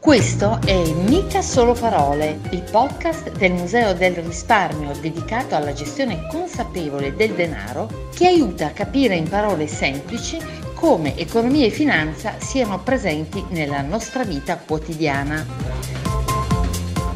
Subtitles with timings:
[0.00, 7.14] Questo è Mica Solo Parole, il podcast del Museo del Risparmio dedicato alla gestione consapevole
[7.14, 10.38] del denaro che aiuta a capire in parole semplici
[10.74, 15.44] come economia e finanza siano presenti nella nostra vita quotidiana.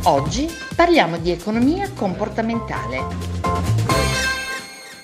[0.02, 0.46] Oggi
[0.76, 3.02] parliamo di economia comportamentale.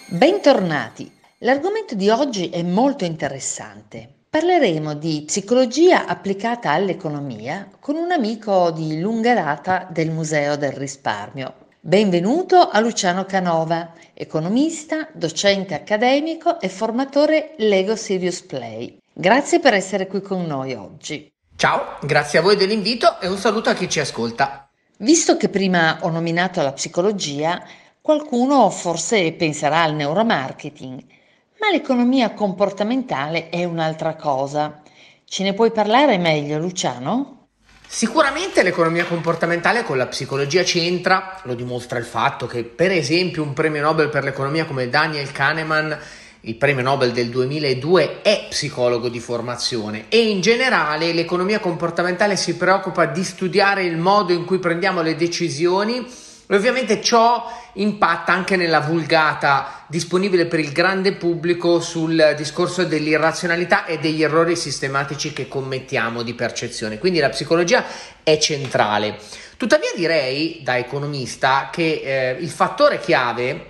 [0.04, 1.10] Bentornati!
[1.38, 4.19] L'argomento di oggi è molto interessante.
[4.32, 11.66] Parleremo di psicologia applicata all'economia con un amico di lunga data del Museo del Risparmio.
[11.80, 18.98] Benvenuto a Luciano Canova, economista, docente accademico e formatore Lego Serious Play.
[19.12, 21.28] Grazie per essere qui con noi oggi.
[21.56, 24.70] Ciao, grazie a voi dell'invito e un saluto a chi ci ascolta.
[24.98, 27.60] Visto che prima ho nominato la psicologia,
[28.00, 31.18] qualcuno forse penserà al neuromarketing
[31.60, 34.80] ma l'economia comportamentale è un'altra cosa.
[35.24, 37.48] Ce ne puoi parlare meglio, Luciano?
[37.86, 43.52] Sicuramente l'economia comportamentale con la psicologia c'entra, lo dimostra il fatto che per esempio un
[43.52, 45.98] premio Nobel per l'economia come Daniel Kahneman,
[46.42, 52.56] il premio Nobel del 2002, è psicologo di formazione e in generale l'economia comportamentale si
[52.56, 56.06] preoccupa di studiare il modo in cui prendiamo le decisioni
[56.50, 63.84] e ovviamente ciò impatta anche nella vulgata disponibile per il grande pubblico sul discorso dell'irrazionalità
[63.84, 66.98] e degli errori sistematici che commettiamo di percezione.
[66.98, 67.84] Quindi la psicologia
[68.24, 69.16] è centrale.
[69.56, 73.66] Tuttavia direi da economista che eh, il fattore chiave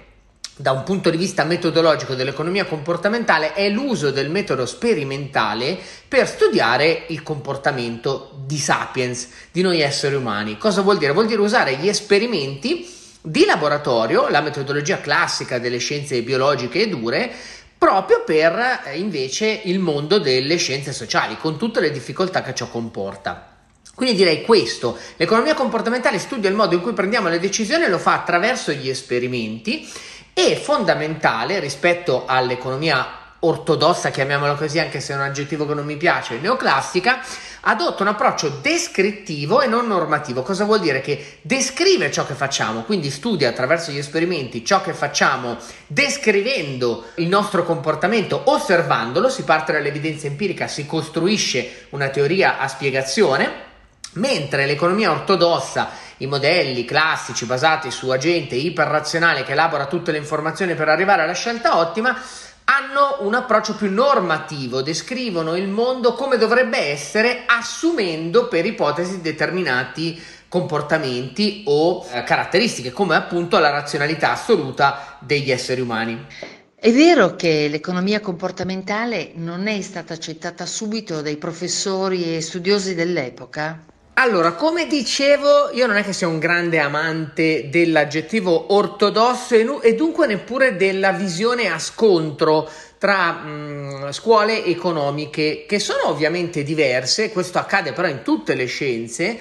[0.61, 7.05] da un punto di vista metodologico dell'economia comportamentale è l'uso del metodo sperimentale per studiare
[7.09, 10.59] il comportamento di sapiens, di noi esseri umani.
[10.59, 11.13] Cosa vuol dire?
[11.13, 12.87] Vuol dire usare gli esperimenti
[13.23, 17.31] di laboratorio, la metodologia classica delle scienze biologiche e dure,
[17.79, 22.69] proprio per eh, invece il mondo delle scienze sociali, con tutte le difficoltà che ciò
[22.69, 23.47] comporta.
[23.95, 28.15] Quindi direi questo, l'economia comportamentale studia il modo in cui prendiamo le decisioni lo fa
[28.15, 29.89] attraverso gli esperimenti
[30.33, 35.97] e fondamentale rispetto all'economia ortodossa, chiamiamola così, anche se è un aggettivo che non mi
[35.97, 37.21] piace, neoclassica,
[37.63, 40.43] adotta un approccio descrittivo e non normativo.
[40.43, 41.01] Cosa vuol dire?
[41.01, 47.29] Che descrive ciò che facciamo, quindi studia attraverso gli esperimenti ciò che facciamo, descrivendo il
[47.29, 53.69] nostro comportamento, osservandolo, si parte dall'evidenza empirica, si costruisce una teoria a spiegazione,
[54.15, 60.75] mentre l'economia ortodossa i modelli classici basati su agente iperrazionale che elabora tutte le informazioni
[60.75, 62.17] per arrivare alla scelta ottima
[62.65, 70.23] hanno un approccio più normativo, descrivono il mondo come dovrebbe essere assumendo per ipotesi determinati
[70.49, 76.27] comportamenti o eh, caratteristiche come appunto la razionalità assoluta degli esseri umani.
[76.75, 83.90] È vero che l'economia comportamentale non è stata accettata subito dai professori e studiosi dell'epoca?
[84.15, 89.95] Allora, come dicevo, io non è che sia un grande amante dell'aggettivo ortodosso e, e
[89.95, 92.69] dunque neppure della visione a scontro
[92.99, 98.67] tra mh, mm, scuole economiche che sono ovviamente diverse, questo accade però in tutte le
[98.67, 99.39] scienze,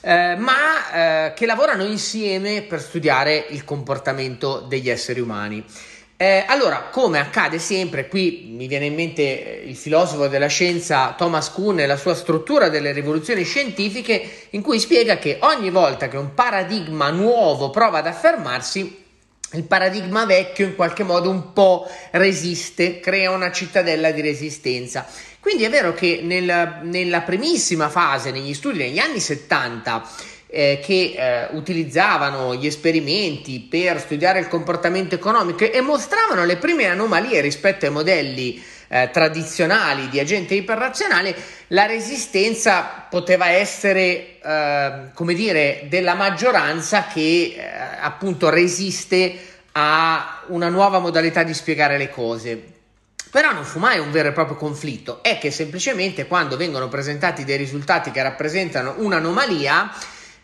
[0.00, 5.64] eh, ma eh, che lavorano insieme per studiare il comportamento degli esseri umani.
[6.22, 11.14] Eh, allora, come accade sempre, qui mi viene in mente eh, il filosofo della scienza
[11.16, 16.08] Thomas Kuhn e la sua struttura delle rivoluzioni scientifiche, in cui spiega che ogni volta
[16.08, 19.02] che un paradigma nuovo prova ad affermarsi,
[19.52, 25.06] il paradigma vecchio in qualche modo un po' resiste, crea una cittadella di resistenza.
[25.40, 30.06] Quindi è vero che nel, nella primissima fase, negli studi negli anni 70,
[30.50, 36.86] eh, che eh, utilizzavano gli esperimenti per studiare il comportamento economico e mostravano le prime
[36.86, 41.34] anomalie rispetto ai modelli eh, tradizionali di agente iperrazionale,
[41.68, 47.62] la resistenza poteva essere, eh, come dire, della maggioranza che eh,
[48.00, 52.60] appunto resiste a una nuova modalità di spiegare le cose.
[53.30, 57.44] Però non fu mai un vero e proprio conflitto, è che semplicemente quando vengono presentati
[57.44, 59.88] dei risultati che rappresentano un'anomalia,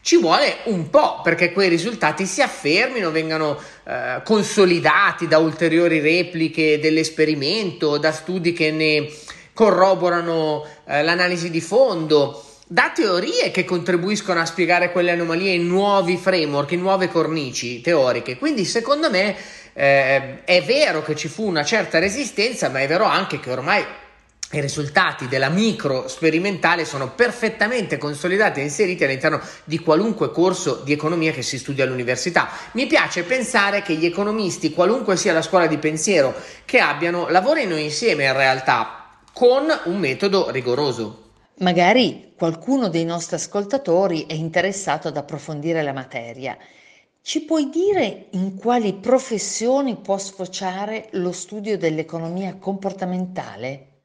[0.07, 6.79] ci vuole un po' perché quei risultati si affermino, vengano eh, consolidati da ulteriori repliche
[6.79, 9.11] dell'esperimento, da studi che ne
[9.53, 16.17] corroborano eh, l'analisi di fondo, da teorie che contribuiscono a spiegare quelle anomalie in nuovi
[16.17, 18.39] framework, in nuove cornici teoriche.
[18.39, 19.35] Quindi secondo me
[19.73, 23.85] eh, è vero che ci fu una certa resistenza, ma è vero anche che ormai
[24.53, 30.93] i risultati della micro sperimentale sono perfettamente consolidati e inseriti all'interno di qualunque corso di
[30.93, 32.49] economia che si studia all'università.
[32.73, 36.33] Mi piace pensare che gli economisti, qualunque sia la scuola di pensiero
[36.65, 41.25] che abbiano, lavorino insieme in realtà con un metodo rigoroso.
[41.59, 46.57] Magari qualcuno dei nostri ascoltatori è interessato ad approfondire la materia.
[47.21, 53.96] Ci puoi dire in quali professioni può sfociare lo studio dell'economia comportamentale?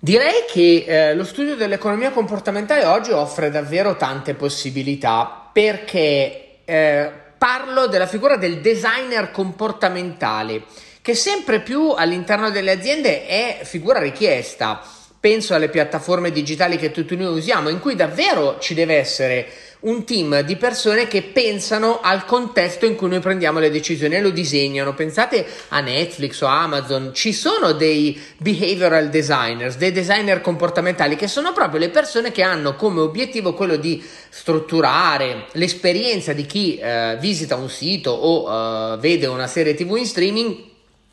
[0.00, 7.88] Direi che eh, lo studio dell'economia comportamentale oggi offre davvero tante possibilità perché eh, parlo
[7.88, 10.62] della figura del designer comportamentale
[11.02, 14.82] che sempre più all'interno delle aziende è figura richiesta.
[15.18, 19.48] Penso alle piattaforme digitali che tutti noi usiamo, in cui davvero ci deve essere
[19.80, 24.20] un team di persone che pensano al contesto in cui noi prendiamo le decisioni e
[24.20, 24.94] lo disegnano.
[24.94, 31.52] Pensate a Netflix o Amazon, ci sono dei behavioral designers, dei designer comportamentali che sono
[31.52, 37.56] proprio le persone che hanno come obiettivo quello di strutturare l'esperienza di chi eh, visita
[37.56, 40.66] un sito o eh, vede una serie TV in streaming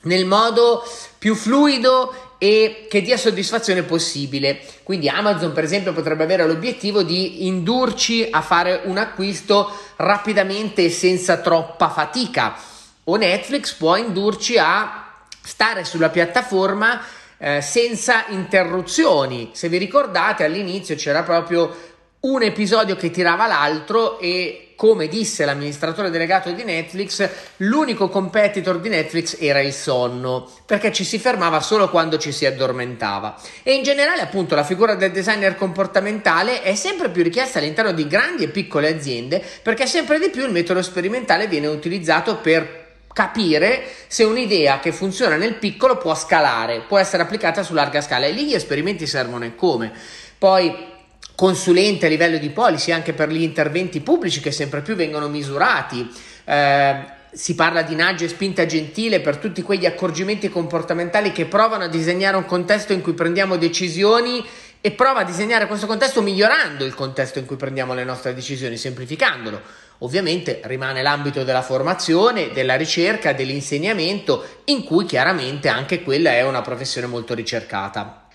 [0.06, 0.84] nel modo
[1.18, 4.60] più fluido e che dia soddisfazione possibile.
[4.84, 10.90] Quindi Amazon, per esempio, potrebbe avere l'obiettivo di indurci a fare un acquisto rapidamente e
[10.90, 12.56] senza troppa fatica.
[13.06, 15.12] O Netflix può indurci a
[15.42, 17.02] stare sulla piattaforma
[17.38, 19.52] eh, senza interruzioni.
[19.54, 21.94] Se vi ricordate, all'inizio c'era proprio
[22.25, 28.89] un episodio che tirava l'altro e come disse l'amministratore delegato di Netflix, l'unico competitor di
[28.89, 33.39] Netflix era il sonno, perché ci si fermava solo quando ci si addormentava.
[33.63, 38.06] E in generale, appunto, la figura del designer comportamentale è sempre più richiesta all'interno di
[38.07, 42.83] grandi e piccole aziende, perché sempre di più il metodo sperimentale viene utilizzato per
[43.13, 48.25] capire se un'idea che funziona nel piccolo può scalare, può essere applicata su larga scala
[48.25, 49.94] e lì gli esperimenti servono e come.
[50.38, 50.94] Poi
[51.36, 56.10] consulente a livello di policy anche per gli interventi pubblici che sempre più vengono misurati.
[56.46, 61.84] Eh, si parla di nudge e spinta gentile per tutti quegli accorgimenti comportamentali che provano
[61.84, 64.44] a disegnare un contesto in cui prendiamo decisioni
[64.80, 68.78] e prova a disegnare questo contesto migliorando il contesto in cui prendiamo le nostre decisioni,
[68.78, 69.62] semplificandolo.
[70.00, 76.62] Ovviamente rimane l'ambito della formazione, della ricerca, dell'insegnamento, in cui chiaramente anche quella è una
[76.62, 78.28] professione molto ricercata.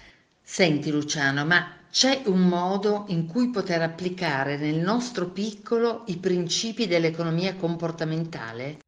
[0.42, 6.86] Senti Luciano, ma c'è un modo in cui poter applicare nel nostro piccolo i principi
[6.86, 8.78] dell'economia comportamentale?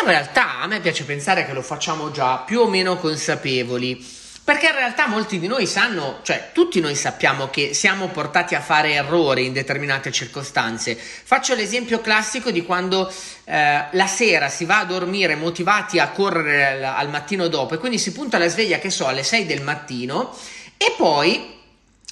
[0.00, 4.04] In realtà a me piace pensare che lo facciamo già più o meno consapevoli,
[4.44, 8.60] perché in realtà molti di noi sanno, cioè tutti noi sappiamo che siamo portati a
[8.60, 10.94] fare errori in determinate circostanze.
[10.96, 13.12] Faccio l'esempio classico di quando
[13.44, 17.78] eh, la sera si va a dormire motivati a correre al, al mattino dopo e
[17.78, 20.32] quindi si punta la sveglia, che so, alle 6 del mattino
[20.76, 21.55] e poi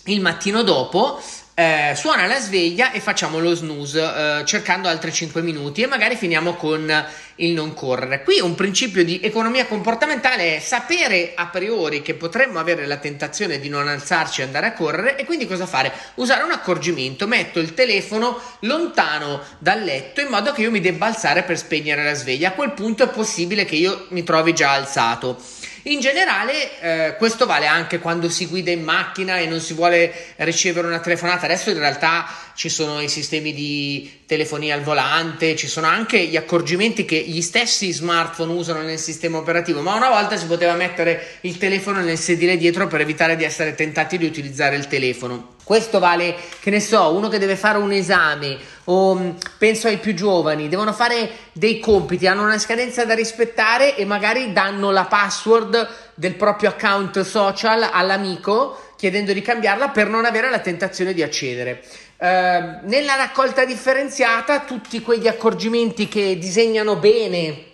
[0.06, 1.20] il mattino dopo
[1.56, 6.16] eh, suona la sveglia e facciamo lo snooze eh, cercando altri 5 minuti e magari
[6.16, 7.06] finiamo con
[7.36, 8.24] il non correre.
[8.24, 13.60] Qui un principio di economia comportamentale è sapere a priori che potremmo avere la tentazione
[13.60, 15.92] di non alzarci e andare a correre e quindi cosa fare?
[16.14, 21.06] Usare un accorgimento, metto il telefono lontano dal letto in modo che io mi debba
[21.06, 22.48] alzare per spegnere la sveglia.
[22.48, 25.40] A quel punto è possibile che io mi trovi già alzato.
[25.86, 30.10] In generale eh, questo vale anche quando si guida in macchina e non si vuole
[30.36, 31.44] ricevere una telefonata.
[31.44, 36.36] Adesso in realtà ci sono i sistemi di telefonia al volante, ci sono anche gli
[36.36, 41.38] accorgimenti che gli stessi smartphone usano nel sistema operativo, ma una volta si poteva mettere
[41.42, 45.53] il telefono nel sedile dietro per evitare di essere tentati di utilizzare il telefono.
[45.64, 49.96] Questo vale, che ne so, uno che deve fare un esame o mm, penso ai
[49.96, 55.06] più giovani, devono fare dei compiti, hanno una scadenza da rispettare e magari danno la
[55.06, 61.22] password del proprio account social all'amico chiedendo di cambiarla per non avere la tentazione di
[61.22, 61.82] accedere.
[62.16, 67.72] Uh, nella raccolta differenziata tutti quegli accorgimenti che disegnano bene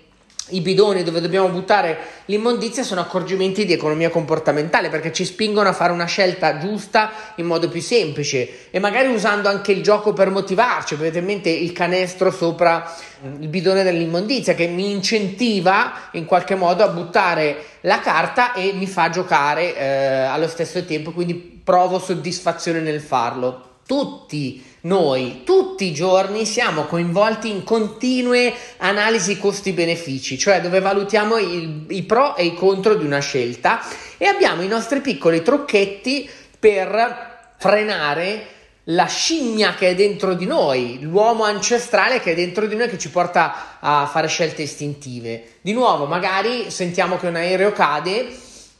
[0.51, 5.73] i bidoni dove dobbiamo buttare l'immondizia sono accorgimenti di economia comportamentale perché ci spingono a
[5.73, 10.31] fare una scelta giusta in modo più semplice e magari usando anche il gioco per
[10.31, 10.95] motivarci.
[10.95, 12.95] Avete in mente il canestro sopra
[13.39, 18.87] il bidone dell'immondizia che mi incentiva in qualche modo a buttare la carta e mi
[18.87, 23.69] fa giocare eh, allo stesso tempo, quindi provo soddisfazione nel farlo.
[23.87, 31.85] Tutti noi tutti i giorni siamo coinvolti in continue analisi costi-benefici, cioè dove valutiamo il,
[31.89, 33.81] i pro e i contro di una scelta
[34.17, 38.47] e abbiamo i nostri piccoli trucchetti per frenare
[38.85, 42.99] la scimmia che è dentro di noi, l'uomo ancestrale che è dentro di noi che
[42.99, 45.59] ci porta a fare scelte istintive.
[45.61, 48.29] Di nuovo, magari sentiamo che un aereo cade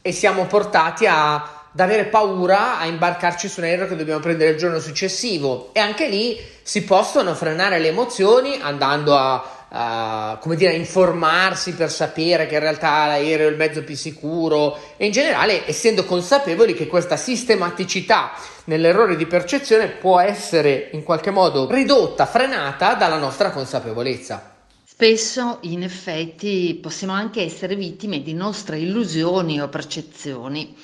[0.01, 4.51] e siamo portati a da avere paura a imbarcarci su un aereo che dobbiamo prendere
[4.51, 10.55] il giorno successivo e anche lì si possono frenare le emozioni andando a uh, come
[10.57, 15.11] dire, informarsi per sapere che in realtà l'aereo è il mezzo più sicuro e in
[15.11, 18.31] generale essendo consapevoli che questa sistematicità
[18.65, 24.49] nell'errore di percezione può essere in qualche modo ridotta, frenata dalla nostra consapevolezza.
[24.83, 30.75] Spesso, in effetti, possiamo anche essere vittime di nostre illusioni o percezioni.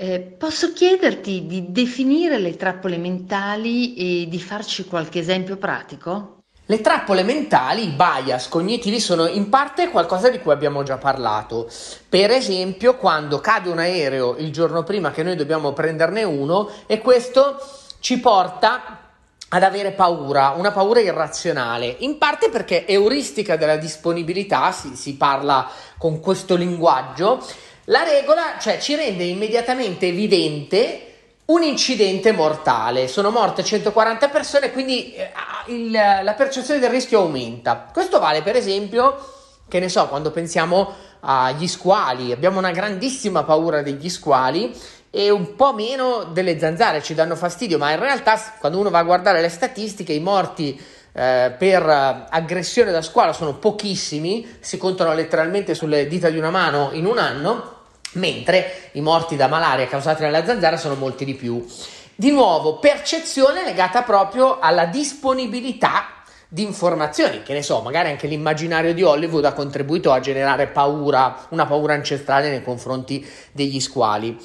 [0.00, 6.42] Eh, posso chiederti di definire le trappole mentali e di farci qualche esempio pratico?
[6.66, 11.68] Le trappole mentali, i bias cognitivi sono in parte qualcosa di cui abbiamo già parlato.
[12.08, 17.00] Per esempio, quando cade un aereo il giorno prima che noi dobbiamo prenderne uno e
[17.00, 17.58] questo
[17.98, 19.00] ci porta
[19.48, 25.68] ad avere paura, una paura irrazionale, in parte perché euristica della disponibilità, si, si parla
[25.96, 27.42] con questo linguaggio,
[27.88, 31.02] la regola cioè, ci rende immediatamente evidente
[31.46, 35.30] un incidente mortale, sono morte 140 persone, quindi eh,
[35.68, 37.88] il, la percezione del rischio aumenta.
[37.90, 39.16] Questo vale per esempio,
[39.66, 44.74] che ne so, quando pensiamo agli squali, abbiamo una grandissima paura degli squali
[45.10, 48.98] e un po' meno delle zanzare, ci danno fastidio, ma in realtà quando uno va
[48.98, 50.78] a guardare le statistiche, i morti
[51.14, 51.82] eh, per
[52.28, 57.16] aggressione da squalo sono pochissimi, si contano letteralmente sulle dita di una mano in un
[57.16, 57.76] anno
[58.12, 61.64] mentre i morti da malaria causati dalla zanzara sono molti di più.
[62.14, 68.94] Di nuovo, percezione legata proprio alla disponibilità di informazioni, che ne so, magari anche l'immaginario
[68.94, 74.36] di Hollywood ha contribuito a generare paura, una paura ancestrale nei confronti degli squali.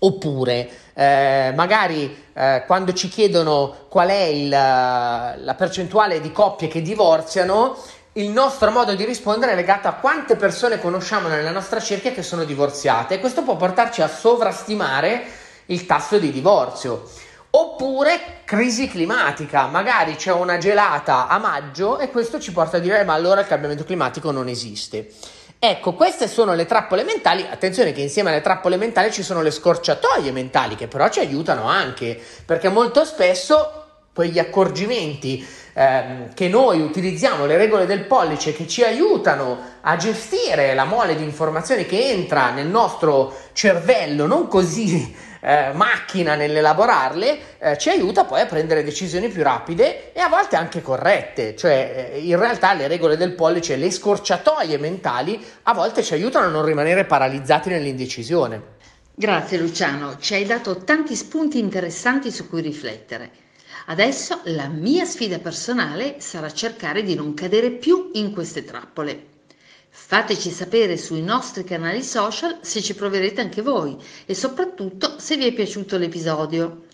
[0.00, 6.82] Oppure, eh, magari eh, quando ci chiedono qual è il, la percentuale di coppie che
[6.82, 7.76] divorziano,
[8.16, 12.22] il nostro modo di rispondere è legato a quante persone conosciamo nella nostra cerchia che
[12.22, 15.24] sono divorziate e questo può portarci a sovrastimare
[15.66, 17.10] il tasso di divorzio.
[17.50, 23.02] Oppure crisi climatica, magari c'è una gelata a maggio e questo ci porta a dire
[23.02, 25.10] ma allora il cambiamento climatico non esiste.
[25.58, 27.44] Ecco, queste sono le trappole mentali.
[27.48, 31.66] Attenzione che insieme alle trappole mentali ci sono le scorciatoie mentali che però ci aiutano
[31.66, 33.82] anche, perché molto spesso
[34.14, 35.44] quegli accorgimenti
[35.74, 41.16] ehm, che noi utilizziamo, le regole del pollice che ci aiutano a gestire la mole
[41.16, 48.24] di informazioni che entra nel nostro cervello, non così eh, macchina nell'elaborarle, eh, ci aiuta
[48.24, 52.72] poi a prendere decisioni più rapide e a volte anche corrette, cioè eh, in realtà
[52.72, 57.68] le regole del pollice, le scorciatoie mentali a volte ci aiutano a non rimanere paralizzati
[57.68, 58.72] nell'indecisione.
[59.16, 63.43] Grazie Luciano, ci hai dato tanti spunti interessanti su cui riflettere.
[63.86, 69.32] Adesso la mia sfida personale sarà cercare di non cadere più in queste trappole.
[69.90, 75.46] Fateci sapere sui nostri canali social se ci proverete anche voi e soprattutto se vi
[75.46, 76.86] è piaciuto l'episodio.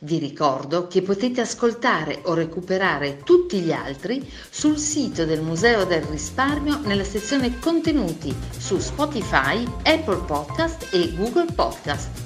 [0.00, 6.02] Vi ricordo che potete ascoltare o recuperare tutti gli altri sul sito del Museo del
[6.02, 12.23] Risparmio nella sezione contenuti su Spotify, Apple Podcast e Google Podcast.